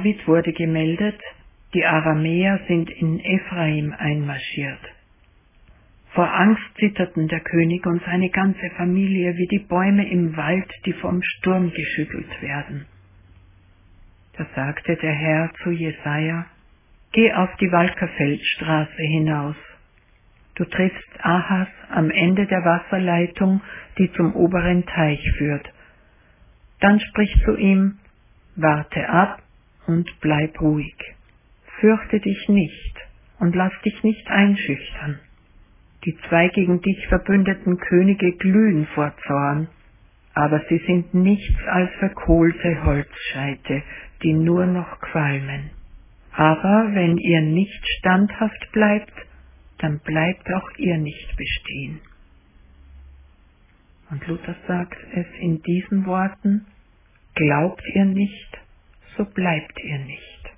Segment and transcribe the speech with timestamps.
[0.00, 1.20] David wurde gemeldet,
[1.74, 4.80] die Aramäer sind in Ephraim einmarschiert.
[6.14, 10.94] Vor Angst zitterten der König und seine ganze Familie wie die Bäume im Wald, die
[10.94, 12.86] vom Sturm geschüttelt werden.
[14.38, 16.46] Da sagte der Herr zu Jesaja,
[17.12, 19.56] Geh auf die Walkerfeldstraße hinaus.
[20.54, 23.60] Du triffst Ahas am Ende der Wasserleitung,
[23.98, 25.70] die zum oberen Teich führt.
[26.80, 27.98] Dann sprich zu ihm,
[28.56, 29.42] warte ab
[29.90, 30.94] und bleib ruhig.
[31.80, 32.96] Fürchte dich nicht
[33.40, 35.18] und lass dich nicht einschüchtern.
[36.04, 39.68] Die zwei gegen dich verbündeten Könige glühen vor Zorn,
[40.32, 43.82] aber sie sind nichts als verkohlte Holzscheite,
[44.22, 45.70] die nur noch qualmen.
[46.32, 49.12] Aber wenn ihr nicht standhaft bleibt,
[49.78, 52.00] dann bleibt auch ihr nicht bestehen.
[54.10, 56.66] Und Luther sagt es in diesen Worten,
[57.34, 58.58] glaubt ihr nicht,
[59.16, 60.50] so bleibt ihr nicht.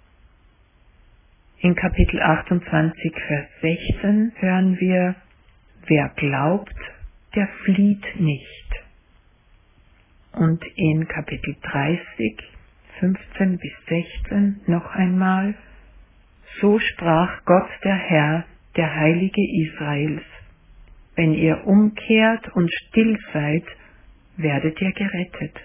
[1.60, 5.14] In Kapitel 28, Vers 16 hören wir,
[5.86, 6.74] wer glaubt,
[7.34, 8.68] der flieht nicht.
[10.32, 12.02] Und in Kapitel 30,
[12.98, 15.54] 15 bis 16 noch einmal,
[16.60, 18.44] so sprach Gott der Herr,
[18.76, 20.24] der Heilige Israels,
[21.14, 23.64] wenn ihr umkehrt und still seid,
[24.36, 25.60] werdet ihr gerettet.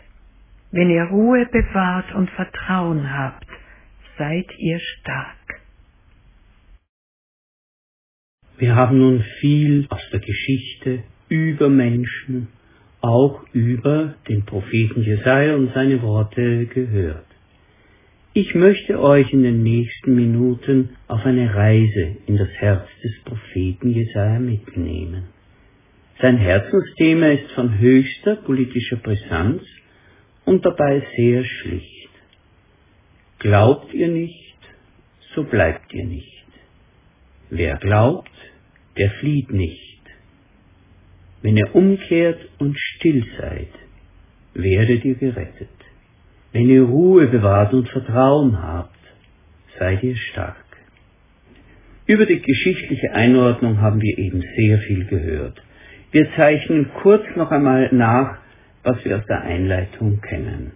[0.77, 3.47] Wenn ihr Ruhe bewahrt und Vertrauen habt,
[4.19, 5.61] seid ihr stark.
[8.59, 10.99] Wir haben nun viel aus der Geschichte
[11.29, 12.49] über Menschen,
[13.01, 17.25] auch über den Propheten Jesaja und seine Worte gehört.
[18.33, 23.89] Ich möchte euch in den nächsten Minuten auf eine Reise in das Herz des Propheten
[23.89, 25.23] Jesaja mitnehmen.
[26.21, 29.63] Sein Herzensthema ist von höchster politischer Brisanz
[30.47, 32.09] und dabei sehr schlicht.
[33.39, 34.57] Glaubt ihr nicht,
[35.35, 36.47] so bleibt ihr nicht.
[37.49, 38.31] Wer glaubt,
[38.97, 40.01] der flieht nicht.
[41.41, 43.73] Wenn ihr umkehrt und still seid,
[44.53, 45.77] werdet ihr gerettet.
[46.53, 48.95] Wenn ihr Ruhe bewahrt und Vertrauen habt,
[49.77, 50.65] seid ihr stark.
[52.05, 55.61] Über die geschichtliche Einordnung haben wir eben sehr viel gehört.
[56.11, 58.37] Wir zeichnen kurz noch einmal nach,
[58.87, 60.71] was wir aus der Einleitung kennen.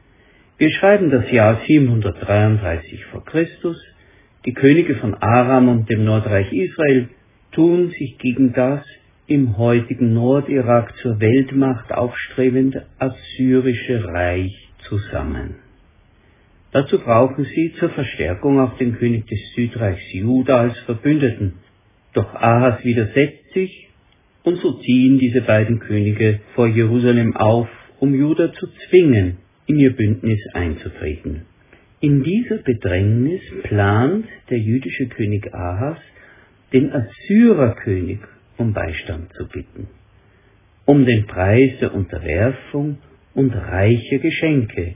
[0.57, 3.81] Wir schreiben das Jahr 733 vor Christus.
[4.45, 7.07] Die Könige von Aram und dem Nordreich Israel
[7.53, 8.85] tun sich gegen das
[9.27, 15.55] im heutigen Nordirak zur Weltmacht aufstrebende assyrische Reich zusammen.
[16.73, 21.53] Dazu brauchen sie zur Verstärkung auch den König des Südreichs Juda als Verbündeten.
[22.13, 23.87] Doch Ahas widersetzt sich
[24.43, 27.69] und so ziehen diese beiden Könige vor Jerusalem auf,
[28.01, 31.43] um Juda zu zwingen, in ihr Bündnis einzutreten.
[31.99, 35.99] In dieser Bedrängnis plant der jüdische König Ahas,
[36.73, 38.17] den Assyrerkönig
[38.57, 39.87] um Beistand zu bitten,
[40.85, 42.97] um den Preis der Unterwerfung
[43.35, 44.95] und reiche Geschenke,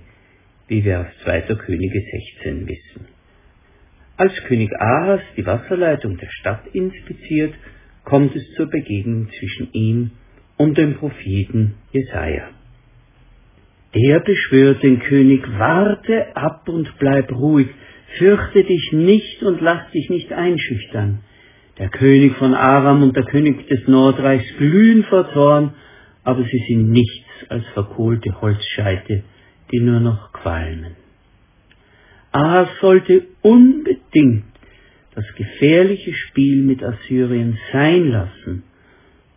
[0.67, 1.41] wie wir aus 2.
[1.57, 2.01] Könige
[2.41, 3.05] 16 wissen.
[4.17, 7.53] Als König Ahas die Wasserleitung der Stadt inspiziert,
[8.03, 10.11] kommt es zur Begegnung zwischen ihm
[10.57, 12.54] und dem Propheten Jesaja.
[13.95, 17.69] Der beschwört den König, warte ab und bleib ruhig,
[18.17, 21.19] fürchte dich nicht und lass dich nicht einschüchtern.
[21.79, 25.73] Der König von Aram und der König des Nordreichs glühen vor Zorn,
[26.23, 29.23] aber sie sind nichts als verkohlte Holzscheite,
[29.71, 30.95] die nur noch qualmen.
[32.33, 34.43] Ahas sollte unbedingt
[35.15, 38.63] das gefährliche Spiel mit Assyrien sein lassen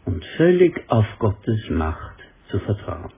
[0.05, 2.17] und völlig auf Gottes Macht
[2.51, 3.18] zu vertrauen.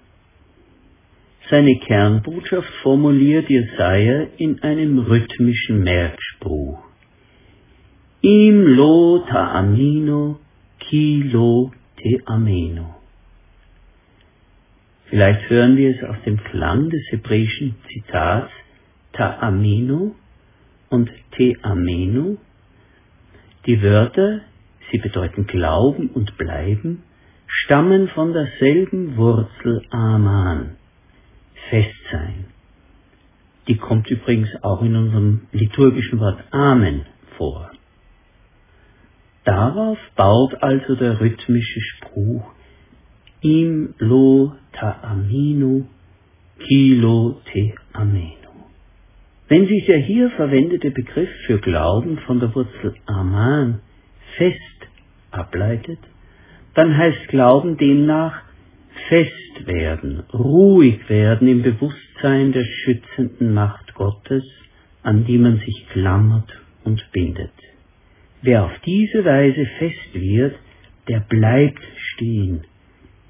[1.51, 6.79] Seine Kernbotschaft formuliert Jesaja in einem rhythmischen Merkspruch.
[8.23, 10.39] Im lo ta amino,
[10.79, 13.01] ki lo te ameno.
[15.07, 18.53] Vielleicht hören wir es aus dem Klang des hebräischen Zitats
[19.13, 20.15] Ta'aminu
[20.89, 22.39] und Te'amenu.
[23.67, 24.43] Die Wörter,
[24.91, 27.03] sie bedeuten Glauben und Bleiben,
[27.47, 30.77] stammen von derselben Wurzel Aman,
[31.71, 32.47] fest sein.
[33.69, 37.07] Die kommt übrigens auch in unserem liturgischen Wort Amen
[37.37, 37.71] vor.
[39.45, 42.53] Darauf baut also der rhythmische Spruch
[43.41, 45.87] im lo ta'aminu,
[46.59, 48.37] kilo te amenu.
[49.49, 53.81] Wenn sich der hier verwendete Begriff für Glauben von der Wurzel aman
[54.37, 54.59] fest
[55.31, 55.99] ableitet,
[56.75, 58.43] dann heißt Glauben demnach
[59.09, 64.45] fest werden, ruhig werden im Bewusstsein der schützenden Macht Gottes,
[65.03, 66.51] an die man sich klammert
[66.85, 67.53] und bindet.
[68.43, 70.57] Wer auf diese Weise fest wird,
[71.09, 72.65] der bleibt stehen,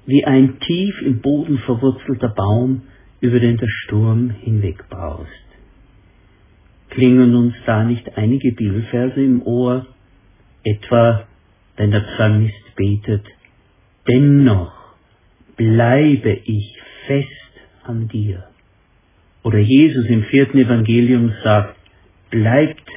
[0.05, 2.83] wie ein tief im Boden verwurzelter Baum,
[3.19, 5.27] über den der Sturm hinwegbraust.
[6.89, 9.85] Klingen uns da nicht einige Bibelverse im Ohr,
[10.63, 11.27] etwa
[11.77, 13.25] wenn der Psalmist betet,
[14.07, 14.80] dennoch
[15.61, 16.75] bleibe ich
[17.05, 17.53] fest
[17.83, 18.47] an dir.
[19.43, 21.75] Oder Jesus im vierten Evangelium sagt,
[22.31, 22.89] bleibt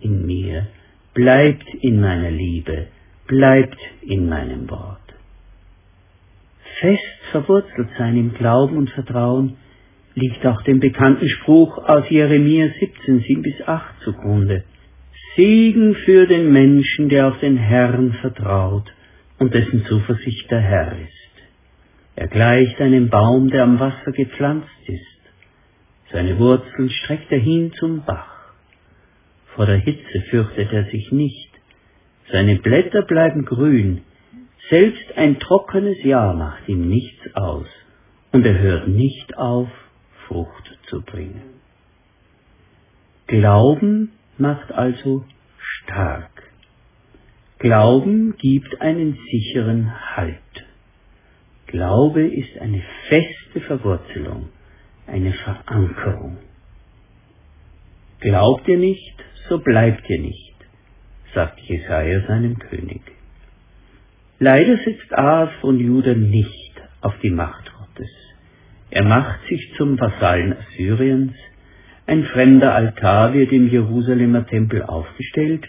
[0.00, 0.66] in mir,
[1.14, 2.88] bleibt in meiner Liebe,
[3.28, 5.08] bleibt in meinem Wort.
[6.80, 9.56] Fest verwurzelt sein im Glauben und Vertrauen
[10.16, 14.64] liegt auch dem bekannten Spruch aus Jeremia 17, 7 bis 8 zugrunde.
[15.36, 18.92] Segen für den Menschen, der auf den Herrn vertraut
[19.38, 21.17] und dessen Zuversicht der Herr ist.
[22.18, 25.20] Er gleicht einem Baum, der am Wasser gepflanzt ist.
[26.10, 28.52] Seine Wurzeln streckt er hin zum Bach.
[29.54, 31.48] Vor der Hitze fürchtet er sich nicht.
[32.32, 34.02] Seine Blätter bleiben grün.
[34.68, 37.68] Selbst ein trockenes Jahr macht ihm nichts aus.
[38.32, 39.68] Und er hört nicht auf,
[40.26, 41.60] Frucht zu bringen.
[43.28, 45.24] Glauben macht also
[45.56, 46.32] stark.
[47.60, 50.47] Glauben gibt einen sicheren Halt.
[51.68, 54.48] Glaube ist eine feste Verwurzelung,
[55.06, 56.38] eine Verankerung.
[58.20, 59.14] Glaubt ihr nicht,
[59.48, 60.54] so bleibt ihr nicht,
[61.34, 63.02] sagt Jesaja seinem König.
[64.38, 66.72] Leider sitzt Ahas von Juda nicht
[67.02, 68.10] auf die Macht Gottes.
[68.90, 71.34] Er macht sich zum Vasallen Assyriens,
[72.06, 75.68] ein fremder Altar wird im Jerusalemer Tempel aufgestellt,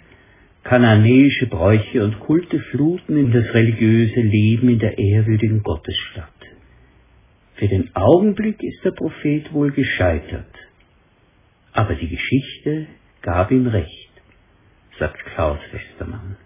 [0.69, 6.41] kananäische Bräuche und Kulte fluten in das religiöse Leben in der ehrwürdigen Gottesstadt.
[7.55, 10.53] Für den Augenblick ist der Prophet wohl gescheitert,
[11.73, 12.85] aber die Geschichte
[13.23, 14.11] gab ihm recht,
[14.99, 16.37] sagt Klaus Westermann.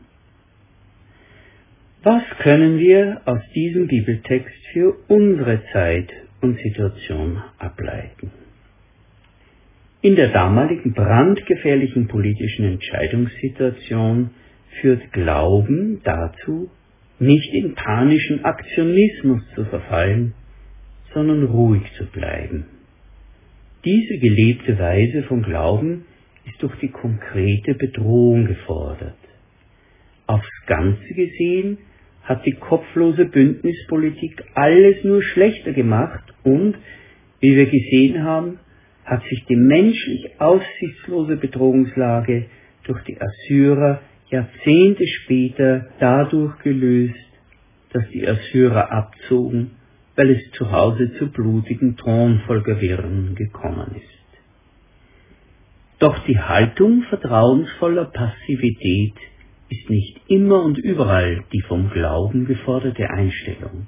[2.02, 6.10] Was können wir aus diesem Bibeltext für unsere Zeit
[6.40, 8.32] und Situation ableiten?
[10.04, 14.32] In der damaligen brandgefährlichen politischen Entscheidungssituation
[14.82, 16.70] führt Glauben dazu,
[17.20, 20.34] nicht in panischen Aktionismus zu verfallen,
[21.14, 22.66] sondern ruhig zu bleiben.
[23.86, 26.04] Diese gelebte Weise von Glauben
[26.48, 29.16] ist durch die konkrete Bedrohung gefordert.
[30.28, 31.78] Aufs Ganze gesehen
[32.24, 36.76] hat die kopflose Bündnispolitik alles nur schlechter gemacht und,
[37.40, 38.60] wie wir gesehen haben,
[39.06, 42.46] hat sich die menschlich aussichtslose Bedrohungslage
[42.84, 47.16] durch die Assyrer Jahrzehnte später dadurch gelöst,
[47.92, 49.72] dass die Assyrer abzogen,
[50.16, 54.24] weil es zu Hause zu blutigen Thronfolgerwirren gekommen ist.
[56.00, 59.14] Doch die Haltung vertrauensvoller Passivität
[59.70, 63.88] ist nicht immer und überall die vom Glauben geforderte Einstellung.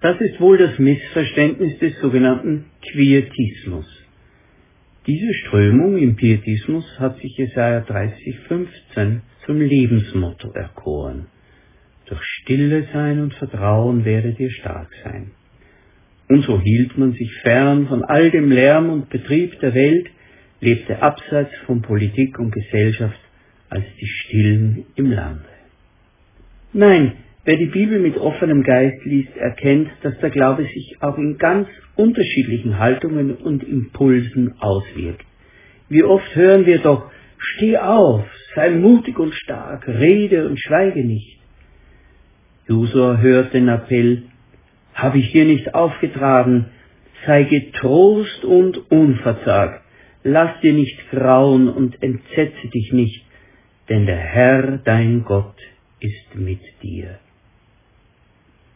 [0.00, 3.86] Das ist wohl das Missverständnis des sogenannten Quietismus.
[5.08, 11.28] Diese Strömung im Pietismus hat sich Jesaja 30,15 zum Lebensmotto erkoren.
[12.04, 15.30] Durch Stille sein und Vertrauen werdet ihr stark sein.
[16.28, 20.10] Und so hielt man sich fern von all dem Lärm und Betrieb der Welt,
[20.60, 23.20] lebte abseits von Politik und Gesellschaft
[23.70, 25.48] als die Stillen im Lande.
[26.74, 27.14] Nein,
[27.48, 31.66] Wer die Bibel mit offenem Geist liest, erkennt, dass der Glaube sich auch in ganz
[31.96, 35.24] unterschiedlichen Haltungen und Impulsen auswirkt.
[35.88, 41.40] Wie oft hören wir doch, steh auf, sei mutig und stark, rede und schweige nicht.
[42.66, 44.24] Josua hört den Appell,
[44.92, 46.66] habe ich dir nicht aufgetragen,
[47.24, 49.80] sei getrost und unverzagt,
[50.22, 53.24] lass dir nicht grauen und entsetze dich nicht,
[53.88, 55.56] denn der Herr dein Gott
[55.98, 57.20] ist mit dir.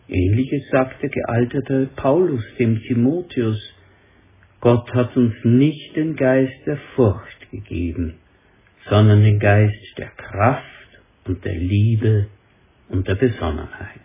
[0.09, 3.61] Ähnliches sagte gealterter Paulus dem Timotheus,
[4.61, 8.15] Gott hat uns nicht den Geist der Furcht gegeben,
[8.89, 10.67] sondern den Geist der Kraft
[11.25, 12.29] und der Liebe
[12.89, 14.01] und der Besonnenheit.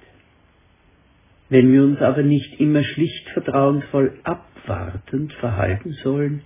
[1.49, 6.41] Wenn wir uns aber nicht immer schlicht vertrauensvoll abwartend verhalten sollen,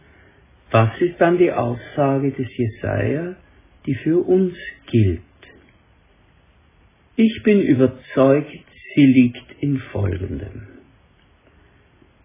[0.70, 3.36] was ist dann die Aussage des Jesaja,
[3.86, 4.54] die für uns
[4.88, 5.22] gilt?
[7.16, 10.68] Ich bin überzeugt, Sie liegt in Folgendem.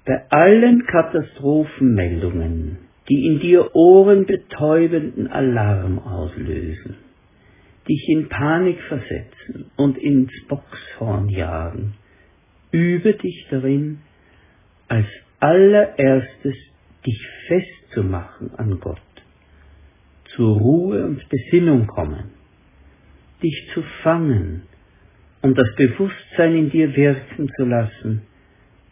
[0.04, 6.96] Bei allen Katastrophenmeldungen, die in dir ohrenbetäubenden Alarm auslösen,
[7.88, 11.94] dich in Panik versetzen und ins Boxhorn jagen,
[12.72, 13.98] übe dich darin,
[14.88, 15.06] als
[15.40, 16.56] allererstes
[17.06, 19.00] dich festzumachen an Gott,
[20.34, 22.32] zur Ruhe und Besinnung kommen,
[23.42, 24.62] dich zu fangen
[25.46, 28.22] und das Bewusstsein in dir wirken zu lassen,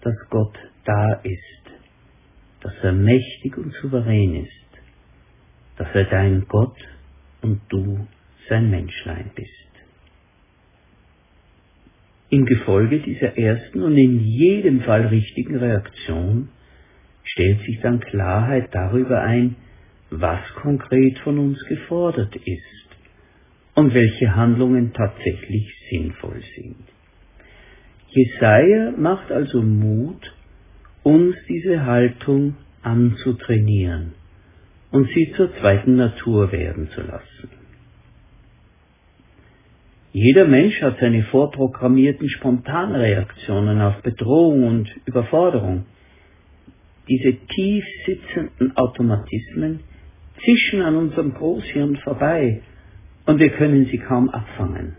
[0.03, 1.65] dass Gott da ist,
[2.61, 4.71] dass er mächtig und souverän ist,
[5.79, 6.77] dass er dein Gott
[7.43, 8.07] und du
[8.49, 9.51] sein Menschlein bist.
[12.31, 16.51] Im Gefolge dieser ersten und in jedem Fall richtigen Reaktion
[17.25, 19.57] stellt sich dann Klarheit darüber ein,
[20.11, 22.84] was konkret von uns gefordert ist
[23.75, 26.85] und welche Handlungen tatsächlich sinnvoll sind.
[28.09, 30.33] Jesaja macht also Mut,
[31.03, 34.13] uns diese Haltung anzutrainieren
[34.93, 37.51] und sie zur zweiten Natur werden zu lassen.
[40.13, 45.87] Jeder Mensch hat seine vorprogrammierten Spontanreaktionen auf Bedrohung und Überforderung.
[47.09, 49.81] Diese tief sitzenden Automatismen
[50.45, 52.63] zischen an unserem Großhirn vorbei
[53.27, 54.97] und wir können sie kaum abfangen.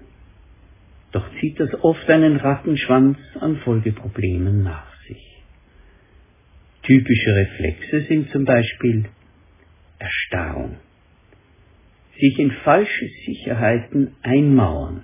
[1.12, 5.44] Doch zieht das oft einen Rattenschwanz an Folgeproblemen nach sich.
[6.84, 9.05] Typische Reflexe sind zum Beispiel
[9.98, 10.77] Erstarrung,
[12.20, 15.03] sich in falsche Sicherheiten einmauern,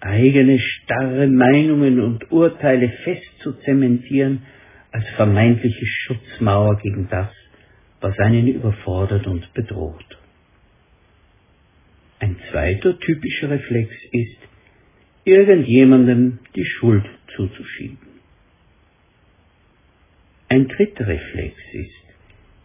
[0.00, 4.42] eigene starre Meinungen und Urteile fest zu zementieren
[4.92, 7.30] als vermeintliche Schutzmauer gegen das,
[8.00, 10.18] was einen überfordert und bedroht.
[12.18, 14.38] Ein zweiter typischer Reflex ist,
[15.24, 17.04] irgendjemandem die Schuld
[17.34, 17.98] zuzuschieben.
[20.48, 22.04] Ein dritter Reflex ist,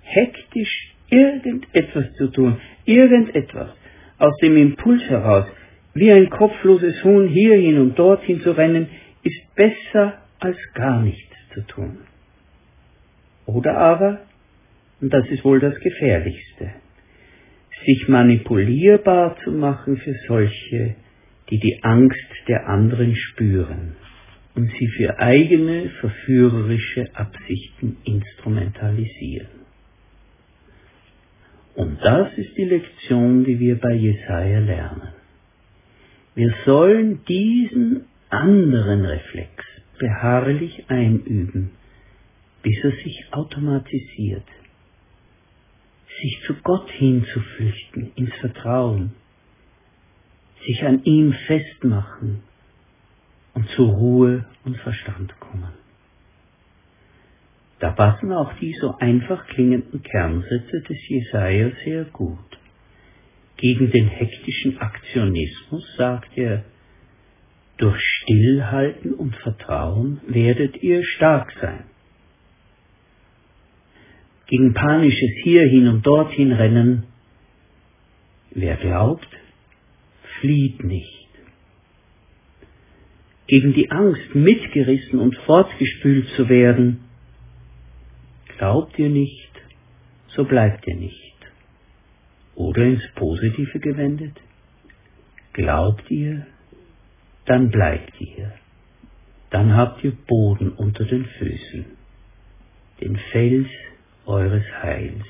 [0.03, 3.71] hektisch irgendetwas zu tun, irgendetwas
[4.17, 5.47] aus dem Impuls heraus,
[5.93, 8.87] wie ein kopfloses Huhn hierhin und dorthin zu rennen,
[9.23, 11.97] ist besser als gar nichts zu tun.
[13.45, 14.21] Oder aber,
[15.01, 16.71] und das ist wohl das Gefährlichste,
[17.85, 20.95] sich manipulierbar zu machen für solche,
[21.49, 23.95] die die Angst der anderen spüren
[24.55, 29.61] und sie für eigene verführerische Absichten instrumentalisieren.
[31.75, 35.09] Und das ist die Lektion, die wir bei Jesaja lernen.
[36.35, 39.51] Wir sollen diesen anderen Reflex
[39.99, 41.71] beharrlich einüben,
[42.61, 44.45] bis er sich automatisiert.
[46.21, 49.13] Sich zu Gott hinzuflüchten, ins Vertrauen,
[50.65, 52.43] sich an ihm festmachen
[53.55, 55.73] und zur Ruhe und Verstand kommen.
[57.79, 62.37] Da passen auch die so einfach klingenden Kernsätze des Jesaja sehr gut.
[63.57, 66.63] Gegen den hektischen Aktionismus sagt er,
[67.77, 71.85] durch Stillhalten und Vertrauen werdet ihr stark sein.
[74.51, 77.05] Gegen panisches Hierhin und Dorthin rennen,
[78.49, 79.29] wer glaubt,
[80.41, 81.29] flieht nicht.
[83.47, 86.99] Gegen die Angst, mitgerissen und fortgespült zu werden,
[88.57, 89.53] Glaubt ihr nicht,
[90.35, 91.37] so bleibt ihr nicht.
[92.53, 94.35] Oder ins Positive gewendet,
[95.53, 96.45] glaubt ihr,
[97.45, 98.51] dann bleibt ihr.
[99.49, 101.85] Dann habt ihr Boden unter den Füßen,
[102.99, 103.69] den Fels
[104.25, 105.25] eures Heils.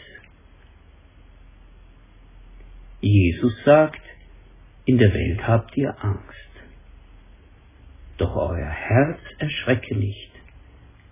[3.02, 4.02] Jesus sagt,
[4.86, 6.32] in der Welt habt ihr Angst.
[8.18, 10.32] Doch euer Herz erschrecke nicht.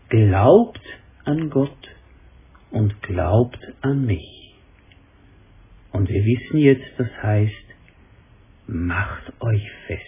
[0.09, 0.81] Glaubt
[1.25, 1.95] an Gott
[2.71, 4.55] und glaubt an mich.
[5.91, 7.53] Und wir wissen jetzt, das heißt,
[8.67, 10.03] macht euch fest.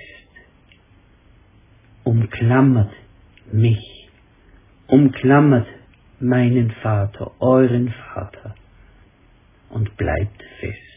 [2.04, 2.94] Umklammert
[3.52, 4.10] mich.
[4.88, 5.68] Umklammert
[6.22, 8.56] meinen Vater, euren Vater
[9.70, 10.91] und bleibt fest.